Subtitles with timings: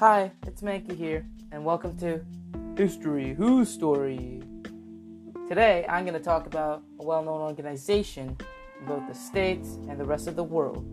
[0.00, 2.24] Hi, it's Mankey here, and welcome to
[2.74, 4.42] History Who Story.
[5.46, 8.34] Today, I'm going to talk about a well known organization
[8.80, 10.86] in both the States and the rest of the world.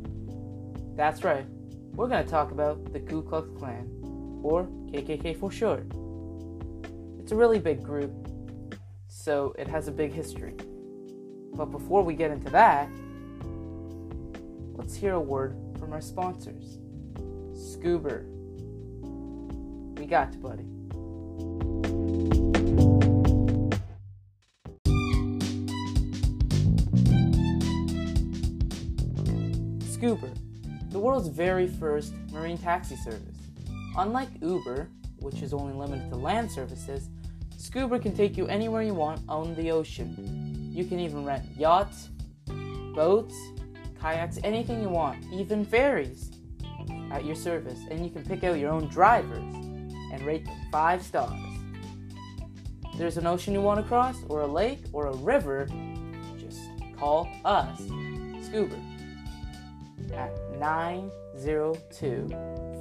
[0.97, 1.45] That's right,
[1.93, 3.89] we're going to talk about the Ku Klux Klan,
[4.43, 5.85] or KKK for short.
[7.17, 8.11] It's a really big group,
[9.07, 10.55] so it has a big history.
[11.53, 12.89] But before we get into that,
[14.73, 16.79] let's hear a word from our sponsors.
[17.53, 18.36] Scuba.
[19.97, 20.63] We got you, buddy.
[29.91, 30.29] Scuba,
[30.91, 33.23] the world's very first marine taxi service.
[33.97, 34.87] Unlike Uber,
[35.21, 37.09] which is only limited to land services,
[37.57, 40.71] Scuba can take you anywhere you want on the ocean.
[40.71, 42.09] You can even rent yachts,
[42.93, 43.35] boats,
[43.99, 46.29] kayaks, anything you want, even ferries
[47.11, 49.43] at your service, and you can pick out your own drivers
[50.11, 51.39] and rate them five stars.
[52.97, 55.67] There's an ocean you want to cross, or a lake, or a river,
[56.39, 56.59] just
[56.97, 57.77] call us,
[58.41, 58.79] Scuba,
[60.13, 62.27] at 902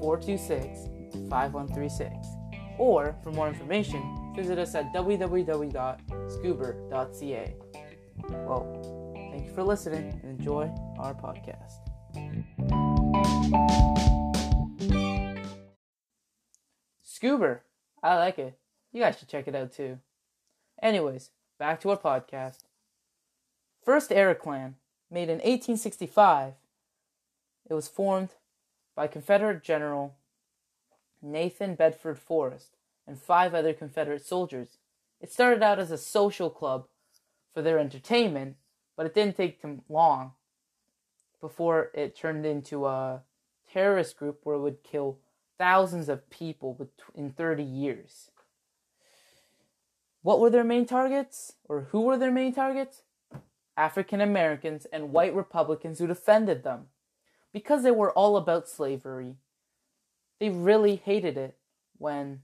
[0.00, 0.88] 426
[1.28, 2.26] 5136.
[2.78, 5.74] Or for more information, visit us at www.scuba.ca.
[8.28, 11.82] Well, thank you for listening and enjoy our podcast.
[17.16, 17.60] Scuba.
[18.02, 18.58] I like it.
[18.92, 20.00] You guys should check it out too.
[20.82, 22.58] Anyways, back to our podcast.
[23.82, 24.74] First Era Klan,
[25.10, 26.52] made in 1865,
[27.70, 28.34] it was formed
[28.94, 30.14] by Confederate General
[31.22, 34.76] Nathan Bedford Forrest and five other Confederate soldiers.
[35.18, 36.86] It started out as a social club
[37.54, 38.56] for their entertainment,
[38.94, 40.32] but it didn't take them long
[41.40, 43.22] before it turned into a
[43.72, 45.16] terrorist group where it would kill
[45.58, 48.30] thousands of people in 30 years.
[50.22, 51.54] What were their main targets?
[51.68, 53.02] Or who were their main targets?
[53.76, 56.86] African Americans and white Republicans who defended them.
[57.52, 59.36] Because they were all about slavery,
[60.40, 61.56] they really hated it
[61.98, 62.40] when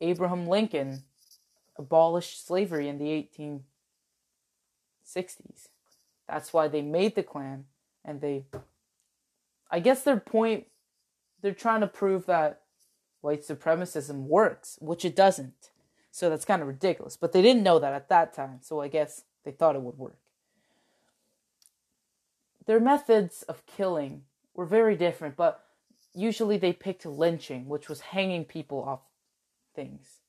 [0.00, 1.02] Abraham Lincoln
[1.78, 3.28] abolished slavery in the
[5.06, 5.68] 1860s.
[6.28, 7.66] That's why they made the Klan
[8.04, 8.44] and they
[9.70, 10.66] I guess their point
[11.42, 12.62] they're trying to prove that
[13.20, 15.70] white supremacism works, which it doesn't.
[16.10, 17.16] So that's kind of ridiculous.
[17.16, 19.98] But they didn't know that at that time, so I guess they thought it would
[19.98, 20.18] work.
[22.66, 24.22] Their methods of killing
[24.54, 25.64] were very different, but
[26.14, 29.00] usually they picked lynching, which was hanging people off
[29.74, 30.20] things.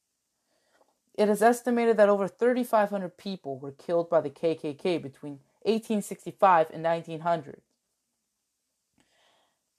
[1.15, 6.83] It is estimated that over 3,500 people were killed by the KKK between 1865 and
[6.83, 7.61] 1900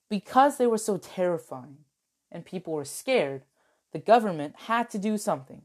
[0.09, 1.77] because they were so terrifying
[2.31, 3.43] and people were scared,
[3.91, 5.61] the government had to do something.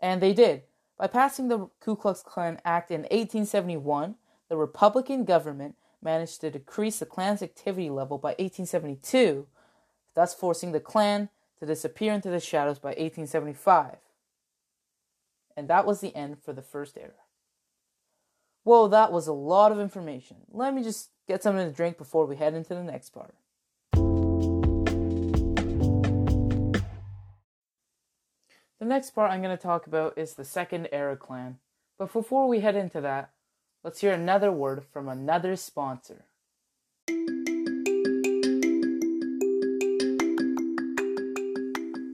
[0.00, 0.62] And they did.
[0.98, 4.16] By passing the Ku Klux Klan Act in 1871,
[4.48, 9.46] the Republican government managed to decrease the Klan's activity level by 1872,
[10.14, 11.28] thus forcing the Klan
[11.58, 13.96] to disappear into the shadows by 1875.
[15.56, 17.12] And that was the end for the first era.
[18.64, 20.38] Whoa, that was a lot of information.
[20.50, 23.34] Let me just get something to drink before we head into the next part.
[28.80, 31.58] The next part I'm going to talk about is the Second Era Klan.
[31.98, 33.28] But before we head into that,
[33.84, 36.24] let's hear another word from another sponsor.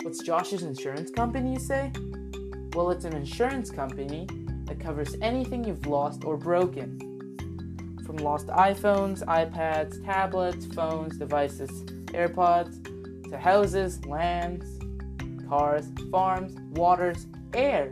[0.03, 1.93] What's Josh's insurance company, you say?
[2.75, 4.27] Well, it's an insurance company
[4.65, 6.99] that covers anything you've lost or broken.
[8.05, 11.71] From lost iPhones, iPads, tablets, phones, devices,
[12.07, 14.76] AirPods, to houses, lands,
[15.49, 17.91] cars, farms, waters, air,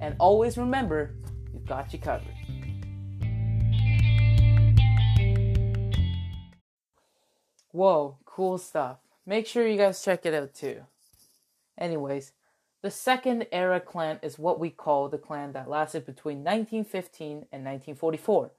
[0.00, 1.14] And always remember,
[1.52, 2.37] we've got you covered.
[7.78, 8.96] Whoa, cool stuff.
[9.24, 10.80] Make sure you guys check it out too.
[11.78, 12.32] Anyways,
[12.82, 17.64] the second era Klan is what we call the Klan that lasted between 1915 and
[17.64, 18.50] 1944.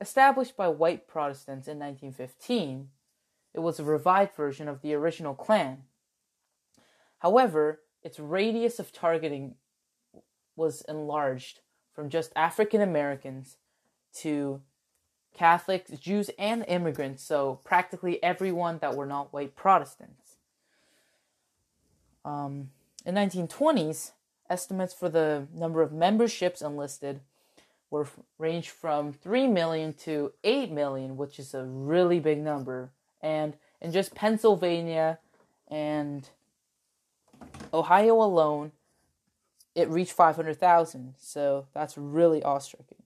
[0.00, 2.88] Established by white Protestants in 1915,
[3.54, 5.84] it was a revived version of the original Klan.
[7.18, 9.54] However, its radius of targeting
[10.56, 11.60] was enlarged
[11.94, 13.58] from just African Americans
[14.14, 14.60] to
[15.34, 20.36] Catholics, Jews, and immigrants, so practically everyone that were not white Protestants.
[22.24, 22.70] Um,
[23.06, 24.12] in 1920s,
[24.50, 27.20] estimates for the number of memberships enlisted
[27.90, 28.06] were
[28.38, 32.90] ranged from 3 million to 8 million, which is a really big number.
[33.20, 35.18] And in just Pennsylvania
[35.68, 36.28] and
[37.72, 38.72] Ohio alone,
[39.74, 41.14] it reached 500,000.
[41.18, 42.99] So that's really awe-striking.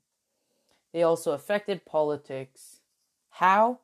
[0.95, 2.79] They also affected politics.
[3.29, 3.81] How?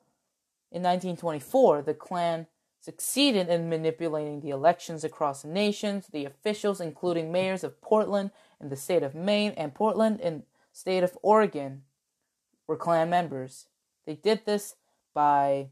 [0.70, 2.46] In 1924, the Klan
[2.78, 6.06] succeeded in manipulating the elections across the nations.
[6.06, 8.30] The officials, including mayors of Portland
[8.60, 11.82] in the state of Maine and Portland in state of Oregon,
[12.68, 13.66] were Klan members.
[14.06, 14.76] They did this
[15.12, 15.70] by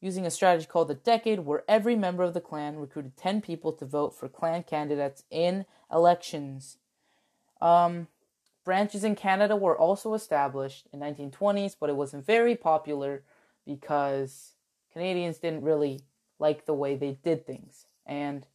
[0.00, 3.72] using a strategy called the Decade, where every member of the Klan recruited 10 people
[3.72, 6.78] to vote for Klan candidates in elections.
[7.60, 8.06] Um,
[8.64, 13.22] branches in Canada were also established in 1920s, but it wasn't very popular
[13.66, 14.54] because
[14.92, 16.00] Canadians didn't really
[16.38, 17.86] like the way they did things.
[18.06, 18.46] And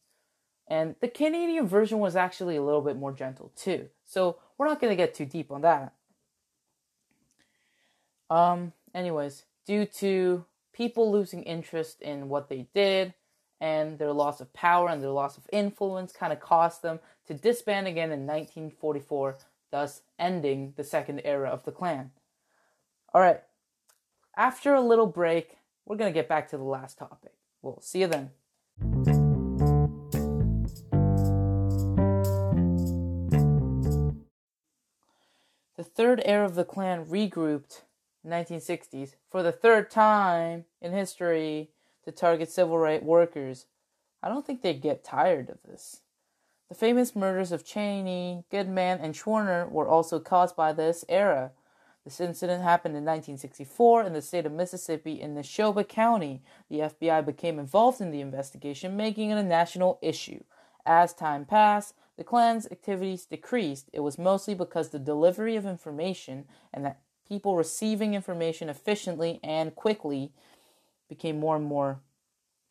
[0.68, 3.88] and the Canadian version was actually a little bit more gentle too.
[4.04, 5.94] So we're not going to get too deep on that.
[8.28, 13.14] Um anyways, due to people losing interest in what they did
[13.60, 17.34] and their loss of power and their loss of influence kind of caused them to
[17.34, 19.38] disband again in 1944,
[19.70, 22.10] thus ending the second era of the Klan.
[23.12, 23.42] All right.
[24.36, 27.32] After a little break, we're going to get back to the last topic.
[27.62, 28.30] We'll see you then.
[35.76, 37.82] The third era of the Klan regrouped
[38.24, 41.70] in 1960s for the third time in history
[42.04, 43.66] to target civil rights workers.
[44.22, 46.00] I don't think they'd get tired of this.
[46.68, 51.52] The famous murders of Cheney, Goodman, and Schwerner were also caused by this era.
[52.04, 56.42] This incident happened in 1964 in the state of Mississippi in Neshoba County.
[56.68, 60.42] The FBI became involved in the investigation, making it a national issue.
[60.84, 63.88] As time passed, the Klan's activities decreased.
[63.92, 69.74] It was mostly because the delivery of information and that people receiving information efficiently and
[69.74, 70.32] quickly
[71.08, 72.00] became more and more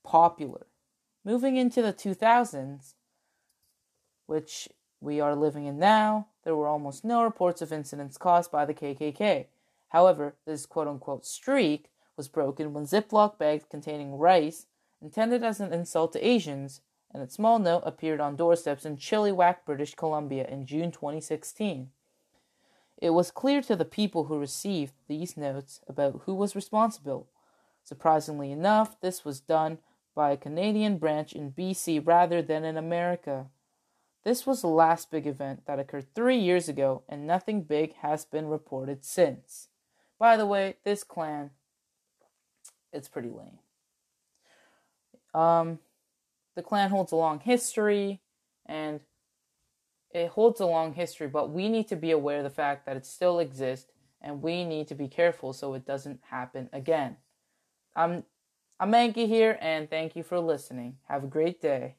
[0.03, 0.68] popular.
[1.24, 2.94] Moving into the 2000s,
[4.25, 4.69] which
[5.01, 8.74] we are living in now, there were almost no reports of incidents caused by the
[8.74, 9.48] KKK.
[9.89, 14.68] However, this quote unquote streak was broken when Ziploc bags containing rice,
[15.01, 16.81] intended as an insult to Asians,
[17.13, 21.89] and a small note appeared on doorsteps in Chilliwack, British Columbia in June 2016.
[23.01, 27.28] It was clear to the people who received these notes about who was responsible.
[27.83, 29.78] Surprisingly enough, this was done
[30.16, 33.48] by a Canadian branch in BC rather than in America.
[34.25, 38.25] This was the last big event that occurred three years ago, and nothing big has
[38.25, 39.69] been reported since.
[40.18, 41.51] By the way, this Klan,
[42.92, 43.60] it's pretty lame.
[45.39, 45.80] Um,
[46.56, 48.22] the Klan holds a long history,
[48.66, 49.00] and
[50.12, 52.98] it holds a long history, but we need to be aware of the fact that
[52.98, 57.18] it still exists and we need to be careful so it doesn't happen again.
[57.95, 58.24] I'm
[58.80, 60.98] I'm Anki here and thank you for listening.
[61.10, 61.95] Have a great day.